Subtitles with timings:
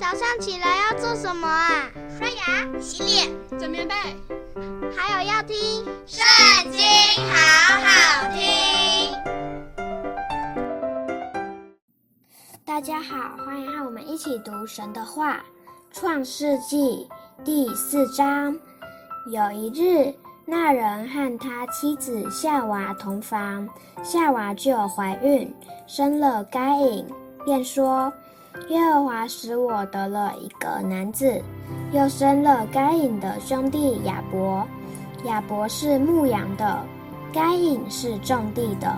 [0.00, 1.90] 早上起来要做什么啊？
[2.18, 3.94] 刷牙、洗脸、整棉被，
[4.96, 5.54] 还有要听
[6.06, 6.80] 《圣经》，
[7.30, 9.14] 好好听。
[12.64, 15.34] 大家好，欢迎和我们一起读神的话，
[15.92, 17.06] 《创世纪》
[17.44, 18.56] 第四章。
[19.30, 20.14] 有一日，
[20.46, 23.68] 那人和他妻子夏娃同房，
[24.02, 25.54] 夏娃就怀孕，
[25.86, 27.06] 生了该隐，
[27.44, 28.10] 便说。
[28.68, 31.42] 耶和华使我得了一个男子，
[31.92, 34.66] 又生了该隐的兄弟亚伯。
[35.24, 36.78] 亚伯是牧羊的，
[37.32, 38.94] 该隐是种地的。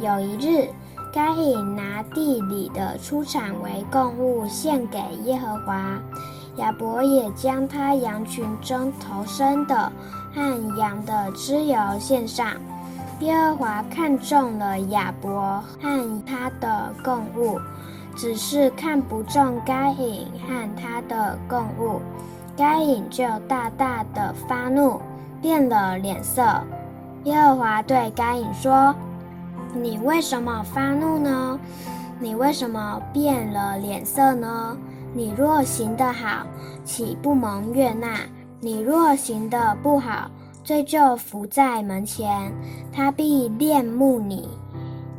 [0.00, 0.68] 有一日，
[1.12, 5.98] 该隐拿地里的出产为供物献给耶和华，
[6.56, 9.92] 亚伯也将他羊群中头生的
[10.34, 12.54] 和羊的脂油献上。
[13.22, 17.58] 耶和华看中了亚伯和他的供物。
[18.14, 21.98] 只是看不中该隐和他的供物，
[22.54, 25.00] 该隐就大大的发怒，
[25.40, 26.42] 变了脸色。
[27.24, 28.94] 耶和华对该隐说
[29.72, 31.58] ：“你为什么发怒呢？
[32.20, 34.76] 你为什么变了脸色呢？
[35.14, 36.46] 你若行得好，
[36.84, 38.18] 岂不蒙悦纳？
[38.60, 40.30] 你若行得不好，
[40.64, 42.52] 罪就伏在门前，
[42.92, 44.48] 他必恋慕你，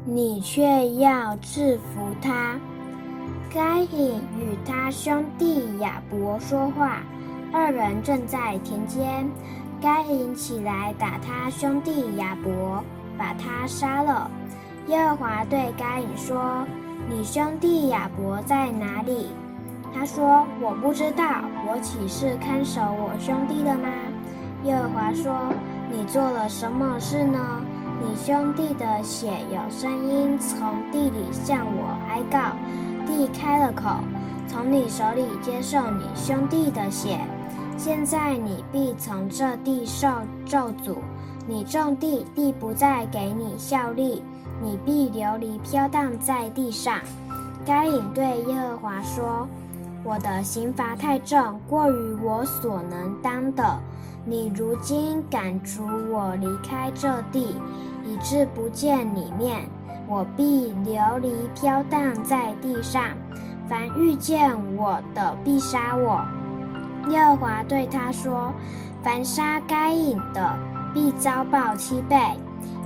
[0.06, 2.60] 你却要制服他。”
[3.54, 7.04] 该隐与他兄弟亚伯说话，
[7.52, 9.30] 二人正在田间。
[9.80, 12.84] 该隐起来打他兄弟亚伯，
[13.18, 14.32] 把他杀了。
[14.88, 16.66] 耶和华对该隐说
[17.10, 19.28] ：“你兄弟亚伯在哪里？”
[19.94, 23.90] 他说：“我不知道，我岂是看守我兄弟的吗？”
[24.64, 25.34] 耶和华说
[25.92, 27.40] ：“你做了什么事呢？
[28.02, 30.60] 你兄弟的血有声音从
[30.92, 32.56] 地里向我哀告。”
[33.06, 33.90] 地开了口，
[34.48, 37.20] 从你手里接受你兄弟的血。
[37.78, 40.08] 现在你必从这地受
[40.46, 40.96] 咒诅。
[41.46, 44.24] 你种地，地不再给你效力，
[44.62, 47.00] 你必流离飘荡在地上。
[47.66, 49.46] 该隐对耶和华说
[50.06, 53.78] ：“我的刑罚太重，过于我所能当的。
[54.26, 57.56] 你如今赶逐我离开这地，
[58.06, 59.62] 以致不见你面。”
[60.06, 63.02] 我必流离飘荡在地上，
[63.70, 66.22] 凡遇见我的必杀我。
[67.10, 68.54] 耶和华对他说
[69.02, 70.56] ：“凡杀该隐的，
[70.94, 72.18] 必遭报七倍。”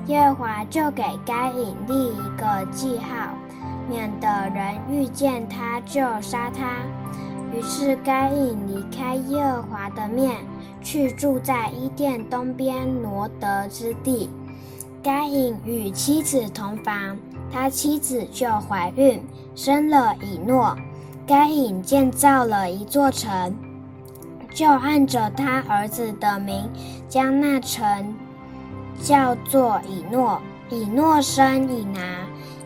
[0.05, 3.33] 耶和华就给该隐立一个记号，
[3.89, 6.77] 免得人遇见他就杀他。
[7.51, 10.35] 于是该隐离开耶和华的面，
[10.81, 14.29] 去住在伊甸东边挪得之地。
[15.03, 17.17] 该隐与妻子同房，
[17.51, 19.23] 他妻子就怀孕，
[19.55, 20.75] 生了以诺。
[21.25, 23.55] 该隐建造了一座城，
[24.53, 26.69] 就按着他儿子的名，
[27.09, 28.15] 将那城
[29.01, 30.41] 叫做以诺。
[30.69, 32.01] 以诺生以拿，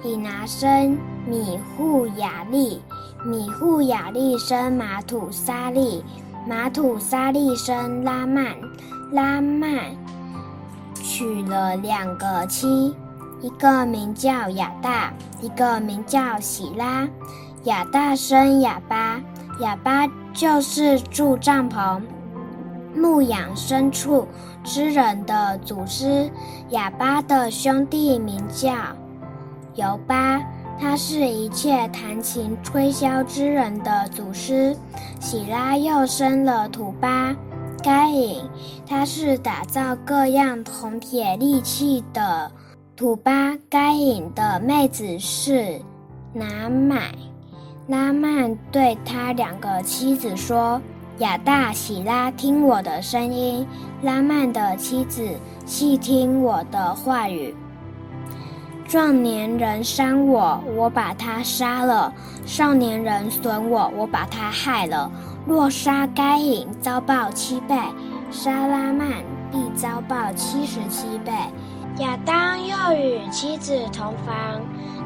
[0.03, 0.97] 以拿生
[1.27, 2.81] 米户雅利，
[3.23, 6.03] 米户雅利生玛土撒利，
[6.47, 8.55] 马土沙利生拉曼，
[9.11, 9.95] 拉曼。
[10.95, 12.95] 娶了两个妻，
[13.41, 17.07] 一个名叫亚大，一个名叫喜拉。
[17.65, 19.21] 亚大生亚巴，
[19.59, 22.01] 亚巴就是住帐篷、
[22.95, 24.27] 牧养牲畜
[24.63, 26.27] 之人的祖师。
[26.69, 28.73] 亚巴的兄弟名叫
[29.75, 30.41] 尤巴，
[30.79, 34.75] 他是一切弹琴吹箫之人的祖师。
[35.19, 37.35] 喜拉又生了土巴。
[37.83, 38.43] 该隐，
[38.85, 42.51] 他是打造各样铜铁利器的
[42.95, 43.57] 土巴。
[43.69, 45.81] 该隐的妹子是
[46.33, 47.13] 拿买。
[47.87, 50.79] 拉曼对他两个妻子说
[51.17, 53.65] ：“亚大、喜拉，听我的声音；
[54.03, 55.27] 拉曼的妻子，
[55.65, 57.53] 细听我的话语。
[58.91, 62.11] 壮年人伤我，我把他杀了；
[62.45, 65.09] 少年人损我，我把他害了。”
[65.47, 67.77] 若杀该隐，遭报七倍；
[68.29, 71.31] 杀拉曼，必遭报七十七倍。
[71.99, 74.59] 亚当又与妻子同房，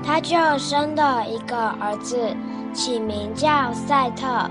[0.04, 2.36] 他就生了一个儿子，
[2.74, 4.50] 起名叫赛特，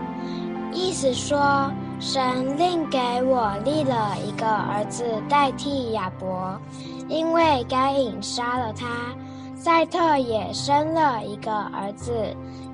[0.73, 1.73] 意思说
[2.06, 6.61] 神另给我立了一个儿子代替亚伯，
[7.09, 9.17] 因为该隐杀了他。
[9.56, 12.12] 赛特也生了一个儿子，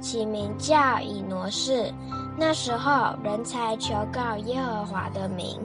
[0.00, 1.94] 起名叫以挪士。
[2.36, 5.60] 那时候，人才求告耶和华的名。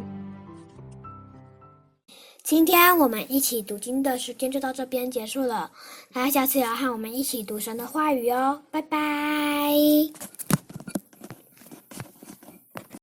[2.43, 5.71] 今天我们一起读经的时间就到这边结束了，
[6.13, 9.73] 大家下次要和我们一起读神的话语哦，拜拜。